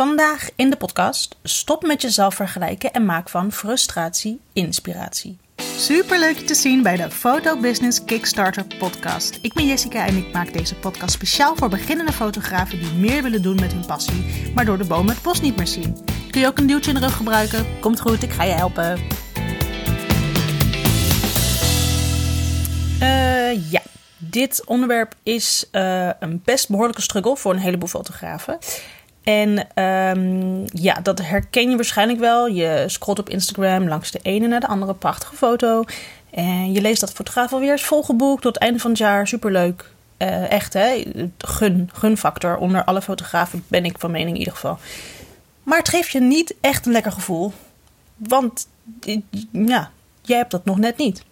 [0.00, 5.38] Vandaag in de podcast Stop met jezelf vergelijken en maak van frustratie inspiratie.
[5.76, 9.38] Super leuk je te zien bij de Photo Business Kickstarter podcast.
[9.42, 13.42] Ik ben Jessica en ik maak deze podcast speciaal voor beginnende fotografen die meer willen
[13.42, 15.96] doen met hun passie, maar door de bomen het bos niet meer zien.
[16.30, 17.66] Kun je ook een duwtje in de rug gebruiken?
[17.80, 18.98] Komt goed, ik ga je helpen.
[23.02, 23.82] Uh, ja,
[24.16, 28.58] dit onderwerp is uh, een best behoorlijke struggle voor een heleboel fotografen.
[29.22, 32.46] En um, ja, dat herken je waarschijnlijk wel.
[32.46, 35.84] Je scrolt op Instagram langs de ene naar de andere prachtige foto.
[36.30, 39.28] En je leest dat fotograaf alweer is volgeboekt tot het einde van het jaar.
[39.28, 39.90] Superleuk.
[40.18, 41.02] Uh, echt hè,
[41.38, 42.56] gun, gunfactor.
[42.56, 44.78] Onder alle fotografen ben ik van mening in ieder geval.
[45.62, 47.52] Maar het geeft je niet echt een lekker gevoel.
[48.16, 48.66] Want
[49.52, 49.90] ja,
[50.22, 51.22] jij hebt dat nog net niet.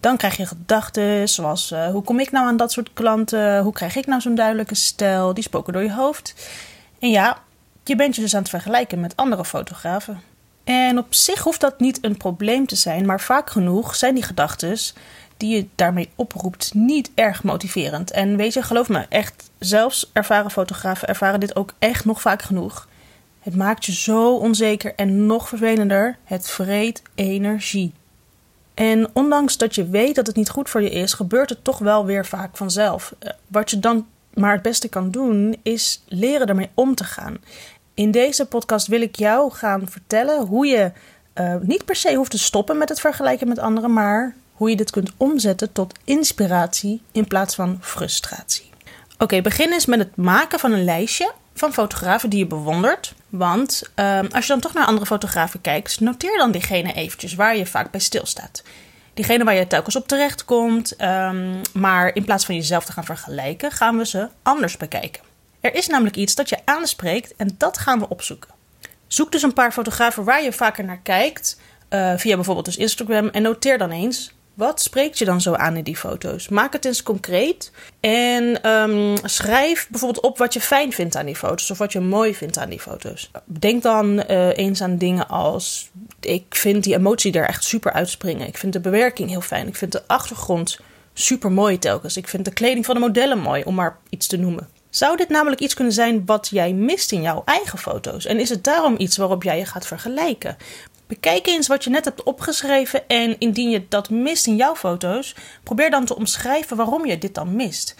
[0.00, 3.62] Dan krijg je gedachten zoals: uh, hoe kom ik nou aan dat soort klanten?
[3.62, 5.34] Hoe krijg ik nou zo'n duidelijke stijl?
[5.34, 6.34] Die spoken door je hoofd.
[6.98, 7.38] En ja,
[7.84, 10.20] je bent je dus aan het vergelijken met andere fotografen.
[10.64, 14.22] En op zich hoeft dat niet een probleem te zijn, maar vaak genoeg zijn die
[14.22, 14.78] gedachten
[15.36, 18.10] die je daarmee oproept niet erg motiverend.
[18.10, 22.42] En weet je, geloof me, echt, zelfs ervaren fotografen ervaren dit ook echt nog vaak
[22.42, 22.88] genoeg.
[23.40, 27.92] Het maakt je zo onzeker en nog vervelender, het vreet energie.
[28.74, 31.78] En ondanks dat je weet dat het niet goed voor je is, gebeurt het toch
[31.78, 33.14] wel weer vaak vanzelf.
[33.18, 34.06] Eh, wat je dan
[34.38, 37.36] maar het beste kan doen, is leren ermee om te gaan.
[37.94, 40.92] In deze podcast wil ik jou gaan vertellen hoe je
[41.34, 44.76] uh, niet per se hoeft te stoppen met het vergelijken met anderen, maar hoe je
[44.76, 48.70] dit kunt omzetten tot inspiratie in plaats van frustratie.
[49.18, 53.14] Oké, begin eens met het maken van een lijstje van fotografen die je bewondert.
[53.28, 57.56] Want uh, als je dan toch naar andere fotografen kijkt, noteer dan diegene eventjes waar
[57.56, 58.62] je vaak bij stilstaat
[59.18, 60.96] diegene waar je telkens op terecht komt.
[60.96, 65.22] Ehm, maar in plaats van jezelf te gaan vergelijken, gaan we ze anders bekijken.
[65.60, 68.50] Er is namelijk iets dat je aanspreekt en dat gaan we opzoeken.
[69.06, 71.60] Zoek dus een paar fotografen waar je vaker naar kijkt,
[71.90, 75.76] uh, via bijvoorbeeld dus Instagram, en noteer dan eens wat spreekt je dan zo aan
[75.76, 76.48] in die foto's?
[76.48, 81.36] Maak het eens concreet en um, schrijf bijvoorbeeld op wat je fijn vindt aan die
[81.36, 83.30] foto's of wat je mooi vindt aan die foto's.
[83.44, 85.90] Denk dan uh, eens aan dingen als:
[86.20, 88.46] ik vind die emotie er echt super uitspringen.
[88.46, 89.66] Ik vind de bewerking heel fijn.
[89.66, 90.78] Ik vind de achtergrond
[91.14, 92.16] super mooi telkens.
[92.16, 94.68] Ik vind de kleding van de modellen mooi, om maar iets te noemen.
[94.90, 98.26] Zou dit namelijk iets kunnen zijn wat jij mist in jouw eigen foto's?
[98.26, 100.56] En is het daarom iets waarop jij je gaat vergelijken?
[101.06, 105.34] Bekijk eens wat je net hebt opgeschreven en indien je dat mist in jouw foto's,
[105.62, 107.94] probeer dan te omschrijven waarom je dit dan mist.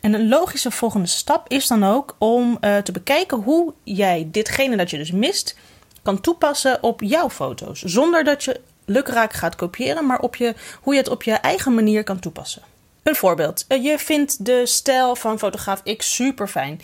[0.00, 4.76] En een logische volgende stap is dan ook om uh, te bekijken hoe jij ditgene
[4.76, 5.56] dat je dus mist
[6.02, 7.82] kan toepassen op jouw foto's.
[7.82, 11.74] Zonder dat je lukraak gaat kopiëren, maar op je, hoe je het op je eigen
[11.74, 12.62] manier kan toepassen.
[13.02, 13.64] Een voorbeeld.
[13.68, 16.80] Eh, je vindt de stijl van fotograaf X super fijn.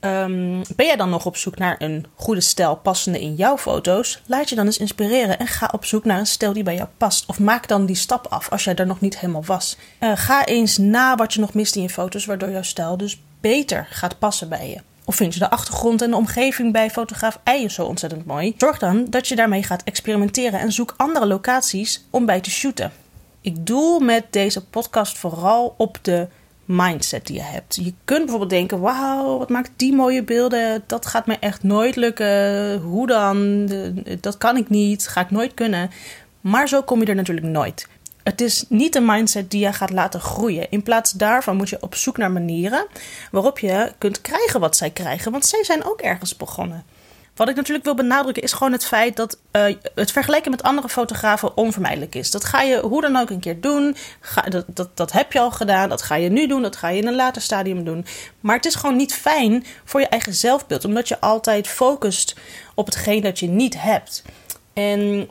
[0.00, 4.22] Um, ben jij dan nog op zoek naar een goede stijl passende in jouw foto's?
[4.26, 6.88] Laat je dan eens inspireren en ga op zoek naar een stijl die bij jou
[6.96, 7.26] past.
[7.26, 9.76] Of maak dan die stap af als jij er nog niet helemaal was.
[10.00, 13.20] Uh, ga eens na wat je nog mist in je foto's, waardoor jouw stijl dus
[13.40, 14.80] beter gaat passen bij je.
[15.10, 18.54] Of vind je de achtergrond en de omgeving bij fotograaf Eijen zo ontzettend mooi?
[18.56, 22.92] Zorg dan dat je daarmee gaat experimenteren en zoek andere locaties om bij te shooten.
[23.40, 26.28] Ik doel met deze podcast vooral op de
[26.64, 27.74] mindset die je hebt.
[27.74, 30.82] Je kunt bijvoorbeeld denken: wauw, wat maakt die mooie beelden?
[30.86, 32.78] Dat gaat me echt nooit lukken.
[32.80, 33.68] Hoe dan?
[34.20, 35.08] Dat kan ik niet.
[35.08, 35.90] Ga ik nooit kunnen.
[36.40, 37.88] Maar zo kom je er natuurlijk nooit.
[38.30, 40.70] Het is niet een mindset die je gaat laten groeien.
[40.70, 42.86] In plaats daarvan moet je op zoek naar manieren
[43.30, 45.32] waarop je kunt krijgen wat zij krijgen.
[45.32, 46.84] Want zij zijn ook ergens begonnen.
[47.34, 50.88] Wat ik natuurlijk wil benadrukken is gewoon het feit dat uh, het vergelijken met andere
[50.88, 52.30] fotografen onvermijdelijk is.
[52.30, 53.96] Dat ga je hoe dan ook een keer doen.
[54.20, 55.88] Ga, dat, dat, dat heb je al gedaan.
[55.88, 56.62] Dat ga je nu doen.
[56.62, 58.06] Dat ga je in een later stadium doen.
[58.40, 60.84] Maar het is gewoon niet fijn voor je eigen zelfbeeld.
[60.84, 62.36] Omdat je altijd focust
[62.74, 64.22] op hetgeen dat je niet hebt.
[64.72, 65.28] En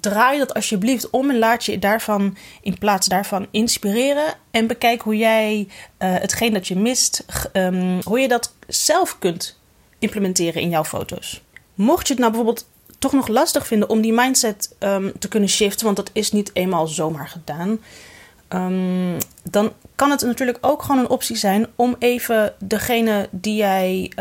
[0.00, 4.34] draai dat alsjeblieft om en laat je daarvan in plaats daarvan inspireren.
[4.50, 5.68] En bekijk hoe jij uh,
[5.98, 9.58] hetgeen dat je mist, um, hoe je dat zelf kunt
[9.98, 11.42] implementeren in jouw foto's.
[11.74, 15.48] Mocht je het nou bijvoorbeeld toch nog lastig vinden om die mindset um, te kunnen
[15.48, 17.78] shiften, want dat is niet eenmaal zomaar gedaan,
[18.48, 24.12] um, dan kan het natuurlijk ook gewoon een optie zijn om even degene die jij,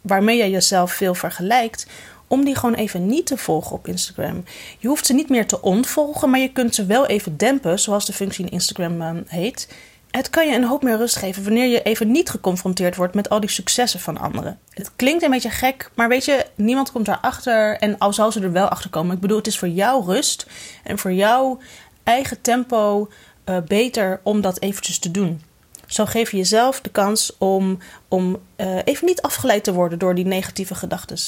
[0.00, 1.86] waarmee jij jezelf veel vergelijkt,
[2.30, 4.44] om die gewoon even niet te volgen op Instagram.
[4.78, 8.06] Je hoeft ze niet meer te ontvolgen, maar je kunt ze wel even dempen, zoals
[8.06, 9.68] de functie in Instagram heet.
[10.10, 13.28] Het kan je een hoop meer rust geven wanneer je even niet geconfronteerd wordt met
[13.28, 14.58] al die successen van anderen.
[14.70, 18.40] Het klinkt een beetje gek, maar weet je, niemand komt daarachter en al zal ze
[18.40, 19.14] er wel achter komen.
[19.14, 20.46] Ik bedoel, het is voor jou rust
[20.84, 21.58] en voor jouw
[22.02, 23.08] eigen tempo
[23.44, 25.42] uh, beter om dat eventjes te doen.
[25.86, 27.78] Zo geef je jezelf de kans om,
[28.08, 31.18] om uh, even niet afgeleid te worden door die negatieve gedachten.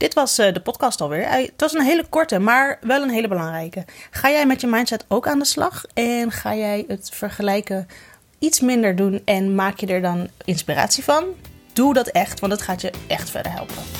[0.00, 1.30] Dit was uh, de podcast alweer.
[1.30, 3.84] Het was een hele korte, maar wel een hele belangrijke.
[4.10, 5.84] Ga jij met je mindset ook aan de slag?
[5.94, 7.88] En ga jij het vergelijken
[8.38, 11.24] iets minder doen en maak je er dan inspiratie van?
[11.72, 13.99] Doe dat echt, want het gaat je echt verder helpen.